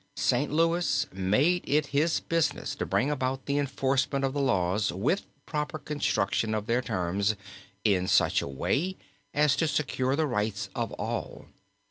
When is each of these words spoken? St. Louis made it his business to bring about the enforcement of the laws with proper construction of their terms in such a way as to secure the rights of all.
St. 0.17 0.51
Louis 0.51 1.05
made 1.13 1.63
it 1.67 1.85
his 1.93 2.21
business 2.21 2.73
to 2.73 2.87
bring 2.87 3.11
about 3.11 3.45
the 3.45 3.59
enforcement 3.59 4.25
of 4.25 4.33
the 4.33 4.41
laws 4.41 4.91
with 4.91 5.27
proper 5.45 5.77
construction 5.77 6.55
of 6.55 6.65
their 6.65 6.81
terms 6.81 7.35
in 7.83 8.07
such 8.07 8.41
a 8.41 8.47
way 8.47 8.97
as 9.31 9.55
to 9.57 9.67
secure 9.67 10.15
the 10.15 10.25
rights 10.25 10.69
of 10.73 10.91
all. 10.93 11.45